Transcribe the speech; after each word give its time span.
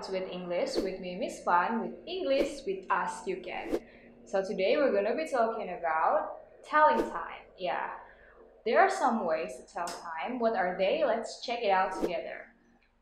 Fans 0.00 0.12
with 0.12 0.32
English 0.32 0.76
with 0.76 1.00
me, 1.00 1.16
Miss 1.16 1.42
Fun, 1.44 1.82
with 1.82 1.92
English 2.06 2.64
with 2.66 2.88
us 2.90 3.26
you 3.26 3.36
can. 3.44 3.78
So 4.24 4.42
today 4.42 4.76
we're 4.76 4.92
gonna 4.92 5.16
be 5.16 5.28
talking 5.28 5.76
about 5.76 6.40
telling 6.64 6.98
time. 7.10 7.44
Yeah, 7.58 7.90
there 8.64 8.80
are 8.80 8.88
some 8.88 9.26
ways 9.26 9.52
to 9.60 9.72
tell 9.72 9.86
time. 9.86 10.38
What 10.38 10.56
are 10.56 10.76
they? 10.78 11.04
Let's 11.04 11.44
check 11.44 11.60
it 11.62 11.70
out 11.70 12.00
together. 12.00 12.48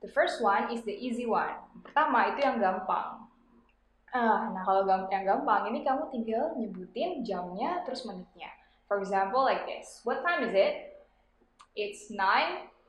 The 0.02 0.08
first 0.08 0.42
one 0.42 0.74
is 0.74 0.82
the 0.82 0.94
easy 0.94 1.26
one. 1.26 1.54
Pertama 1.86 2.34
itu 2.34 2.42
yang 2.42 2.58
gampang. 2.58 3.30
Ah, 4.10 4.50
nah 4.50 4.62
kalau 4.66 4.82
yang 5.12 5.22
gampang 5.22 5.70
ini 5.70 5.86
kamu 5.86 6.10
tinggal 6.10 6.58
nyebutin 6.58 7.22
jamnya 7.22 7.86
terus 7.86 8.02
menitnya. 8.10 8.50
For 8.90 8.98
example 8.98 9.46
like 9.46 9.62
this. 9.70 10.02
What 10.02 10.26
time 10.26 10.50
is 10.50 10.54
it? 10.56 10.98
It's 11.78 12.10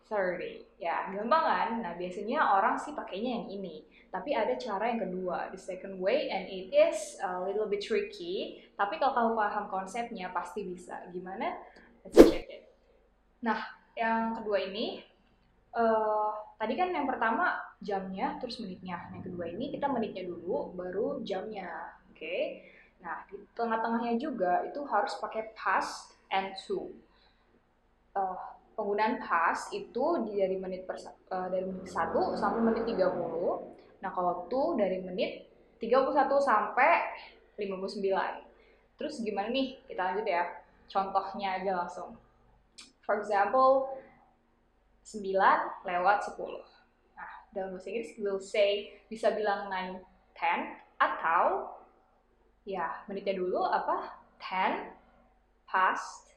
9.30. 0.09 0.81
Ya, 0.81 1.13
gampang 1.13 1.45
kan? 1.45 1.69
Nah, 1.85 1.93
biasanya 1.93 2.41
orang 2.57 2.75
sih 2.81 2.97
pakainya 2.97 3.39
yang 3.39 3.47
ini. 3.61 3.85
Tapi 4.09 4.33
ada 4.33 4.57
cara 4.57 4.89
yang 4.89 5.05
kedua, 5.05 5.53
the 5.53 5.59
second 5.61 6.01
way, 6.01 6.33
and 6.33 6.49
it 6.49 6.73
is 6.73 7.21
a 7.21 7.45
little 7.45 7.69
bit 7.69 7.85
tricky. 7.85 8.65
Tapi 8.73 8.97
kalau 8.97 9.13
kamu 9.13 9.31
paham 9.37 9.65
konsepnya, 9.69 10.33
pasti 10.33 10.65
bisa. 10.65 11.05
Gimana? 11.13 11.61
Let's 12.01 12.17
check 12.25 12.49
it. 12.49 12.73
Nah, 13.45 13.61
yang 13.93 14.33
kedua 14.41 14.65
ini, 14.65 15.05
uh, 15.77 16.33
tadi 16.57 16.73
kan 16.73 16.89
yang 16.89 17.05
pertama 17.05 17.61
jamnya, 17.77 18.41
terus 18.41 18.57
menitnya. 18.57 19.13
Yang 19.13 19.29
kedua 19.29 19.45
ini 19.53 19.69
kita 19.69 19.85
menitnya 19.85 20.25
dulu, 20.25 20.73
baru 20.73 21.21
jamnya. 21.21 21.69
Oke? 22.09 22.17
Okay? 22.17 22.41
Nah, 23.05 23.23
di 23.29 23.37
tengah-tengahnya 23.53 24.17
juga 24.17 24.65
itu 24.65 24.81
harus 24.89 25.13
pakai 25.21 25.53
past 25.53 26.17
and 26.33 26.57
to. 26.65 26.89
Uh, 28.17 28.58
penggunaan 28.79 29.19
past 29.19 29.75
itu 29.75 30.23
dari 30.23 30.55
menit 30.55 30.87
per, 30.87 30.95
uh, 31.03 31.51
dari 31.51 31.67
menit 31.67 31.91
1 31.91 32.15
sampai 32.39 32.61
menit 32.63 32.87
30. 32.87 33.03
Nah, 33.99 34.11
kalau 34.15 34.47
to 34.47 34.79
dari 34.79 35.03
menit 35.03 35.51
31 35.83 36.39
sampai 36.39 37.11
59. 37.59 38.47
Terus 38.95 39.19
gimana 39.19 39.51
nih? 39.51 39.83
Kita 39.83 39.99
lanjut 39.99 40.23
ya. 40.23 40.47
Contohnya 40.87 41.59
aja 41.59 41.83
langsung. 41.83 42.15
For 43.03 43.19
example, 43.19 43.91
9 45.03 45.83
lewat 45.83 46.17
10. 46.31 46.63
Nah, 47.19 47.31
dalam 47.51 47.75
bahasa 47.75 47.91
Inggris 47.91 48.15
we'll 48.15 48.39
say 48.39 49.03
bisa 49.11 49.35
bilang 49.35 49.67
9 49.67 49.99
10 50.39 50.79
atau 50.99 51.75
ya 52.63 53.03
menitnya 53.07 53.39
dulu 53.39 53.63
apa 53.63 54.19
10 54.39 54.95
past 55.67 56.31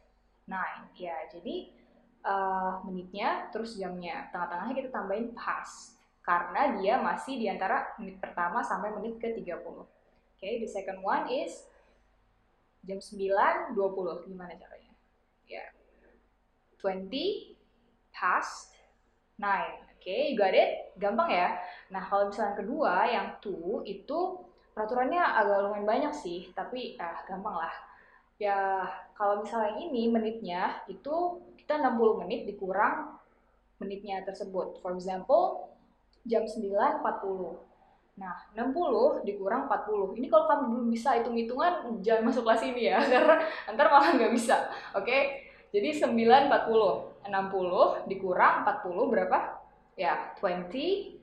9 0.47 0.95
ya 0.99 1.15
jadi 1.31 1.82
uh, 2.27 2.83
menitnya 2.87 3.51
terus 3.51 3.79
jamnya. 3.79 4.31
Tengah-tengahnya 4.35 4.75
kita 4.75 4.91
tambahin 4.91 5.31
past 5.35 5.99
karena 6.23 6.79
dia 6.79 6.95
masih 7.03 7.35
di 7.39 7.47
antara 7.51 7.95
menit 7.99 8.23
pertama 8.23 8.63
sampai 8.63 8.95
menit 8.95 9.19
ke-30. 9.19 9.59
Oke, 9.59 9.87
okay, 10.39 10.63
the 10.63 10.69
second 10.71 11.03
one 11.03 11.27
is 11.31 11.67
jam 12.87 12.99
9.20. 12.99 13.75
Gimana 14.31 14.55
caranya? 14.55 14.93
Ya. 15.47 15.63
Yeah. 15.63 15.69
20 16.83 17.55
past 18.11 18.75
9. 19.39 19.43
Oke, 20.03 20.11
okay, 20.11 20.21
you 20.31 20.39
got 20.39 20.51
it? 20.51 20.95
Gampang 20.99 21.31
ya? 21.31 21.55
Nah, 21.95 22.03
kalau 22.03 22.31
misalnya 22.31 22.59
kedua, 22.59 23.07
yang 23.07 23.39
to, 23.39 23.87
itu 23.87 24.43
peraturannya 24.75 25.23
agak 25.23 25.63
lumayan 25.63 25.87
banyak 25.87 26.15
sih, 26.15 26.51
tapi 26.59 26.99
ah, 26.99 27.23
gampang 27.23 27.55
lah. 27.55 27.75
Ya, 28.43 28.83
kalau 29.15 29.47
misalnya 29.47 29.79
ini 29.79 30.11
menitnya, 30.11 30.83
itu 30.91 31.39
kita 31.63 31.79
60 31.79 32.27
menit 32.27 32.43
dikurang 32.43 33.15
menitnya 33.79 34.27
tersebut. 34.27 34.83
For 34.83 34.99
example, 34.99 35.71
jam 36.27 36.43
9.40. 36.43 37.07
Nah, 38.19 38.35
60 38.59 39.23
dikurang 39.23 39.71
40. 39.71 40.19
Ini 40.19 40.27
kalau 40.27 40.51
kamu 40.51 40.65
belum 40.75 40.89
bisa 40.91 41.23
hitung-hitungan, 41.23 42.03
jangan 42.03 42.23
masuk 42.35 42.43
kelas 42.43 42.67
ini 42.67 42.91
ya, 42.91 42.99
karena 42.99 43.47
ntar 43.79 43.87
malah 43.95 44.11
nggak 44.11 44.35
bisa. 44.35 44.75
Oke, 44.99 45.07
okay? 45.07 45.23
jadi 45.71 46.03
9.40. 46.03 47.15
60 47.23 48.11
dikurang 48.11 48.67
40 48.67 49.07
berapa? 49.07 49.39
Ya, 49.95 50.35
22. 50.43 51.15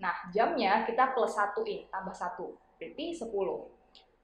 Nah, 0.00 0.16
jamnya 0.32 0.88
kita 0.88 1.12
plus 1.12 1.36
1 1.36 1.52
in, 1.68 1.84
tambah 1.92 2.16
1. 2.16 2.80
Berarti 2.80 3.12
10. 3.12 3.77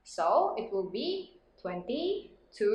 So, 0.05 0.53
it 0.61 0.69
will 0.69 0.93
be 0.93 1.41
20 1.65 2.29
to 2.61 2.69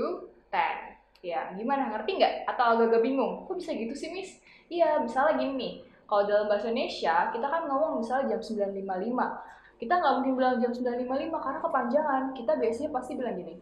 10. 0.50 0.97
Ya, 1.22 1.53
gimana? 1.53 1.94
Ngerti 1.94 2.17
nggak? 2.17 2.50
Atau 2.50 2.73
agak-agak 2.73 3.06
bingung? 3.06 3.45
Kok 3.45 3.62
bisa 3.62 3.72
gitu 3.78 3.94
sih, 3.94 4.09
Miss? 4.09 4.41
Iya, 4.66 4.97
misalnya 5.06 5.38
gini 5.38 5.53
nih. 5.53 5.73
Kalau 6.09 6.25
dalam 6.25 6.50
bahasa 6.50 6.73
Indonesia, 6.73 7.29
kita 7.29 7.45
kan 7.45 7.69
ngomong 7.69 8.01
misalnya 8.01 8.34
jam 8.34 8.41
9.55. 8.41 9.78
Kita 9.78 9.94
nggak 10.01 10.13
mungkin 10.17 10.34
bilang 10.34 10.56
jam 10.57 10.72
9.55 10.73 11.45
karena 11.45 11.59
kepanjangan. 11.62 12.23
Kita 12.34 12.51
biasanya 12.57 12.90
pasti 12.90 13.12
bilang 13.13 13.35
gini, 13.38 13.56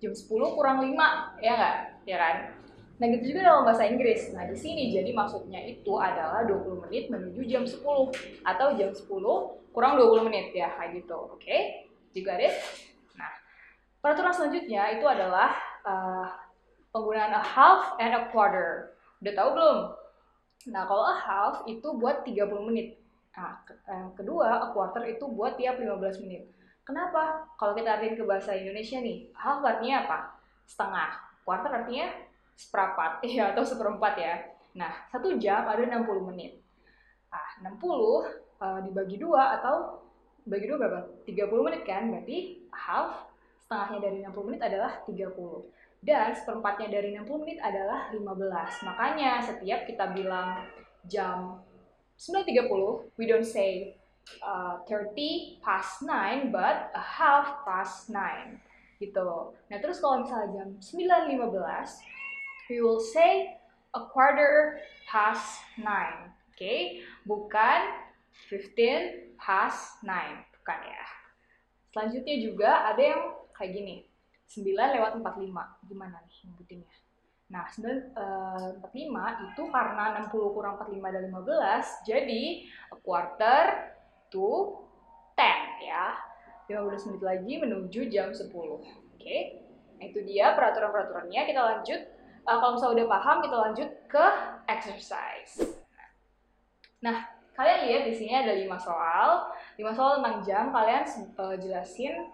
jam 0.00 0.12
10 0.16 0.56
kurang 0.56 0.78
5, 0.80 0.96
ya 1.44 1.52
nggak? 1.52 1.76
Ya 2.08 2.16
kan? 2.16 2.36
Nah, 2.96 3.06
gitu 3.12 3.34
juga 3.34 3.40
dalam 3.44 3.68
bahasa 3.68 3.84
Inggris. 3.84 4.32
Nah, 4.32 4.48
di 4.48 4.56
sini 4.56 4.88
jadi 4.88 5.10
maksudnya 5.12 5.60
itu 5.60 5.92
adalah 6.00 6.48
20 6.48 6.86
menit 6.88 7.12
menuju 7.12 7.44
jam 7.44 7.66
10 7.66 7.82
atau 8.40 8.68
jam 8.78 8.90
10 8.94 9.04
kurang 9.74 10.00
20 10.00 10.28
menit 10.32 10.54
ya, 10.56 10.72
kayak 10.80 11.02
gitu. 11.02 11.18
Oke? 11.28 11.44
Okay? 11.44 11.60
You 12.16 12.24
got 12.24 12.40
it? 12.40 12.56
Peraturan 14.02 14.34
selanjutnya 14.34 14.98
itu 14.98 15.06
adalah 15.06 15.54
uh, 15.86 16.26
penggunaan 16.90 17.38
a 17.38 17.42
half 17.42 17.94
and 18.02 18.10
a 18.10 18.26
quarter. 18.34 18.98
Udah 19.22 19.32
tahu 19.38 19.48
belum? 19.54 19.78
Nah, 20.74 20.82
kalau 20.90 21.06
a 21.06 21.14
half 21.14 21.54
itu 21.70 21.86
buat 21.94 22.26
30 22.26 22.50
menit. 22.66 22.98
Nah, 23.38 23.62
yang 23.86 24.10
kedua, 24.18 24.58
a 24.58 24.68
quarter 24.74 25.06
itu 25.06 25.22
buat 25.30 25.54
tiap 25.54 25.78
15 25.78 26.18
menit. 26.26 26.50
Kenapa? 26.82 27.46
Kalau 27.54 27.78
kita 27.78 27.94
artikan 27.94 28.18
ke 28.18 28.26
bahasa 28.26 28.58
Indonesia 28.58 28.98
nih, 28.98 29.30
half 29.38 29.62
artinya 29.62 29.96
apa? 30.02 30.18
Setengah. 30.66 31.10
Quarter 31.46 31.70
artinya 31.70 32.06
seperempat, 32.58 33.22
ya 33.38 33.54
atau 33.54 33.62
seperempat 33.62 34.14
ya. 34.18 34.34
Nah, 34.74 34.92
satu 35.14 35.38
jam 35.38 35.62
ada 35.62 35.78
60 35.78 36.26
menit. 36.26 36.58
Nah, 37.30 37.70
60 37.70 37.78
uh, 37.78 38.82
dibagi 38.82 39.14
dua 39.22 39.62
atau 39.62 40.02
bagi 40.42 40.66
dua 40.66 40.76
berapa? 40.82 41.00
30 41.22 41.66
menit 41.70 41.82
kan? 41.86 42.10
Berarti 42.10 42.66
half 42.74 43.31
setengahnya 43.72 44.04
dari 44.04 44.20
60 44.20 44.48
menit 44.52 44.62
adalah 44.68 44.92
30 45.08 46.04
dan 46.04 46.36
seperempatnya 46.36 46.88
dari 46.92 47.16
60 47.16 47.40
menit 47.40 47.58
adalah 47.64 48.12
15. 48.12 48.84
Makanya 48.84 49.40
setiap 49.40 49.88
kita 49.88 50.12
bilang 50.12 50.68
jam 51.08 51.56
9.30, 52.20 53.16
we 53.16 53.24
don't 53.24 53.48
say 53.48 53.96
uh, 54.44 54.84
30 54.84 55.64
past 55.64 56.04
9, 56.04 56.52
but 56.52 56.92
a 56.92 57.00
half 57.00 57.64
past 57.64 58.12
9. 58.12 58.60
Gitu. 59.00 59.30
Nah 59.72 59.78
terus 59.80 60.04
kalau 60.04 60.20
misalnya 60.20 60.52
jam 60.52 60.68
9.15, 61.32 62.68
we 62.68 62.84
will 62.84 63.00
say 63.00 63.56
a 63.96 64.04
quarter 64.12 64.84
past 65.08 65.64
9. 65.80 65.88
Oke, 65.88 66.60
okay? 66.60 66.80
bukan 67.24 67.88
15 68.52 69.40
past 69.40 69.96
9. 70.04 70.60
Bukan 70.60 70.78
ya. 70.84 71.04
Selanjutnya 71.88 72.36
juga 72.36 72.70
ada 72.92 73.02
yang 73.02 73.41
kayak 73.56 73.72
gini 73.76 73.96
9 74.52 74.68
lewat 74.76 75.16
45. 75.16 75.88
Gimana 75.88 76.16
nih 76.28 76.36
nyebutinnya? 76.44 76.92
Nah, 77.52 77.64
9, 77.68 78.12
uh, 78.16 78.68
45 78.84 79.48
itu 79.52 79.62
karena 79.68 80.04
60 80.24 80.56
kurang 80.56 80.80
45 80.80 81.12
dari 81.12 81.28
15, 81.28 82.08
jadi 82.08 82.44
a 82.92 82.96
quarter 83.00 83.64
to 84.32 84.80
10 85.36 85.84
ya. 85.84 86.16
15 86.68 87.12
menit 87.12 87.22
lagi 87.24 87.52
menuju 87.60 88.00
jam 88.08 88.32
10. 88.32 88.48
Oke, 88.48 88.80
okay? 89.20 89.40
nah, 90.00 90.04
itu 90.08 90.24
dia 90.24 90.56
peraturan-peraturannya. 90.56 91.40
Kita 91.44 91.60
lanjut. 91.60 92.00
Uh, 92.42 92.56
kalau 92.58 92.72
misalnya 92.74 93.04
udah 93.04 93.08
paham, 93.08 93.36
kita 93.44 93.56
lanjut 93.56 93.88
ke 94.08 94.26
exercise. 94.66 95.52
Nah, 97.04 97.28
kalian 97.52 97.80
lihat 97.86 98.02
di 98.08 98.14
sini 98.16 98.32
ada 98.32 98.56
5 98.56 98.80
soal. 98.80 99.52
5 99.76 99.92
soal 99.92 100.12
tentang 100.20 100.38
jam. 100.40 100.64
Kalian 100.72 101.04
uh, 101.36 101.56
jelasin 101.60 102.32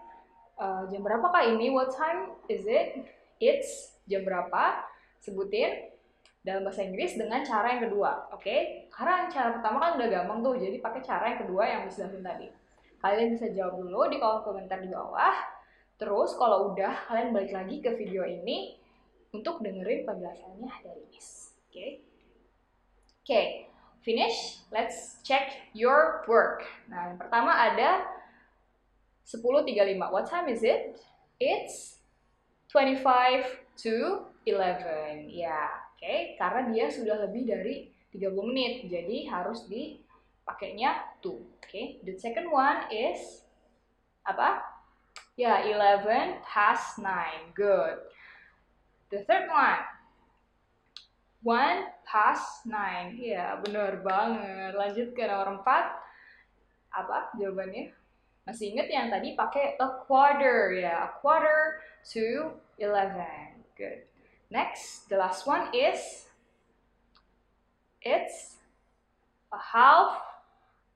uh, 0.59 0.83
jam 0.91 1.01
berapa 1.01 1.25
kak 1.31 1.55
ini? 1.55 1.71
What 1.71 1.95
time 1.95 2.35
is 2.51 2.67
it? 2.67 3.07
It's 3.39 3.95
jam 4.05 4.27
berapa? 4.27 4.83
Sebutin 5.23 5.89
dalam 6.43 6.63
bahasa 6.63 6.83
Inggris 6.83 7.19
dengan 7.19 7.43
cara 7.43 7.75
yang 7.75 7.91
kedua, 7.91 8.31
oke? 8.31 8.43
Okay? 8.43 8.87
Karena 8.91 9.27
cara 9.27 9.59
pertama 9.59 9.77
kan 9.83 9.91
udah 9.99 10.07
gampang 10.07 10.39
tuh, 10.39 10.55
jadi 10.55 10.79
pakai 10.79 11.01
cara 11.03 11.23
yang 11.35 11.39
kedua 11.43 11.63
yang 11.67 11.81
dijelasin 11.87 12.23
tadi. 12.23 12.47
Kalian 12.99 13.35
bisa 13.35 13.47
jawab 13.51 13.79
dulu 13.79 14.07
di 14.11 14.17
kolom 14.19 14.43
komentar 14.43 14.79
di 14.79 14.91
bawah. 14.91 15.35
Terus 15.99 16.31
kalau 16.39 16.71
udah, 16.71 16.95
kalian 17.11 17.35
balik 17.35 17.51
lagi 17.51 17.83
ke 17.83 17.91
video 17.99 18.23
ini 18.23 18.79
untuk 19.35 19.59
dengerin 19.59 20.07
penjelasannya 20.07 20.71
dari 20.83 21.03
Miss. 21.11 21.55
Oke? 21.67 21.71
Okay? 21.71 21.89
Oke, 23.19 23.27
okay, 23.27 23.45
finish. 24.01 24.63
Let's 24.71 25.19
check 25.21 25.69
your 25.75 26.23
work. 26.25 26.65
Nah, 26.87 27.13
yang 27.13 27.19
pertama 27.19 27.51
ada 27.51 28.18
10.35. 29.29 30.01
What 30.09 30.25
time 30.25 30.49
is 30.49 30.65
it? 30.65 30.97
It's 31.37 32.01
25 32.73 33.45
to 33.85 34.25
11. 34.45 35.29
Ya, 35.29 35.69
oke. 35.93 36.01
Okay. 36.01 36.33
Karena 36.41 36.73
dia 36.73 36.89
sudah 36.89 37.29
lebih 37.29 37.45
dari 37.45 37.93
30 38.09 38.49
menit. 38.49 38.89
Jadi 38.89 39.29
harus 39.29 39.69
di 39.69 40.01
pakainya 40.41 41.21
to. 41.21 41.37
Oke, 41.61 41.69
okay? 41.69 41.85
the 42.01 42.17
second 42.17 42.49
one 42.49 42.89
is 42.89 43.45
apa? 44.25 44.65
Ya, 45.37 45.61
yeah, 45.61 46.01
11 46.01 46.41
past 46.43 46.97
9. 46.97 47.53
Good. 47.53 48.09
The 49.09 49.25
third 49.25 49.49
one, 49.49 49.81
one 51.41 51.89
past 52.05 52.65
nine. 52.69 53.17
Ya, 53.17 53.57
benar 53.57 54.05
banget. 54.05 54.77
Lanjut 54.77 55.17
ke 55.17 55.25
nomor 55.25 55.57
empat. 55.57 55.97
Apa 56.93 57.33
jawabannya? 57.37 57.89
Masih 58.47 58.73
ingat 58.75 58.87
yang 58.89 59.07
tadi 59.11 59.33
pakai 59.33 59.79
a 59.79 59.87
quarter 60.05 60.75
ya, 60.75 61.07
a 61.07 61.09
quarter 61.19 61.83
to 62.07 62.55
eleven. 62.79 63.63
Good. 63.75 64.05
Next, 64.49 65.05
the 65.07 65.17
last 65.19 65.45
one 65.45 65.69
is 65.71 66.27
it's 68.01 68.57
a 69.53 69.61
half 69.61 70.17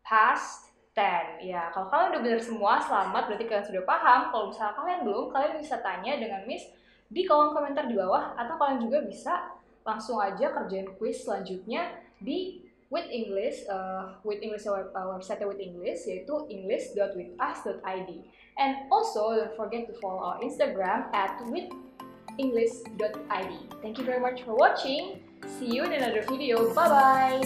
past 0.02 0.74
ten. 0.98 1.38
Ya, 1.44 1.70
kalau 1.70 1.90
kalian 1.94 2.18
udah 2.18 2.22
benar 2.26 2.42
semua, 2.42 2.82
selamat. 2.82 3.30
Berarti 3.30 3.46
kalian 3.46 3.68
sudah 3.70 3.84
paham. 3.86 4.34
Kalau 4.34 4.46
misalnya 4.50 4.74
kalian 4.80 5.02
belum, 5.06 5.26
kalian 5.30 5.54
bisa 5.62 5.78
tanya 5.86 6.18
dengan 6.18 6.42
Miss 6.50 6.66
di 7.14 7.22
kolom 7.30 7.54
komentar 7.54 7.86
di 7.86 7.94
bawah 7.94 8.34
atau 8.34 8.58
kalian 8.58 8.90
juga 8.90 9.06
bisa 9.06 9.54
langsung 9.86 10.18
aja 10.18 10.50
kerjain 10.50 10.90
quiz 10.98 11.22
selanjutnya 11.28 11.94
di 12.18 12.63
with 12.94 13.10
English 13.10 13.66
uh, 13.66 14.14
with 14.22 14.46
English 14.46 14.70
our, 14.70 14.94
our 14.94 15.18
website 15.18 15.42
with 15.42 15.58
English 15.58 16.06
yaitu 16.06 16.46
english.withus.id 16.54 18.10
and 18.62 18.72
also 18.94 19.34
don't 19.34 19.58
forget 19.58 19.90
to 19.90 19.98
follow 19.98 20.22
our 20.22 20.38
Instagram 20.46 21.10
at 21.18 21.42
withenglish.id 21.50 23.54
thank 23.82 23.98
you 23.98 24.06
very 24.06 24.22
much 24.22 24.46
for 24.46 24.54
watching. 24.54 25.18
See 25.60 25.68
you 25.74 25.84
in 25.84 25.92
another 25.98 26.22
video. 26.22 26.72
Bye 26.78 26.88
bye 26.88 27.42